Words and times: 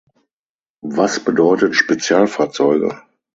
Was 0.83 1.19
bedeutet 1.23 1.75
"Spezialfahrzeuge"? 1.75 2.99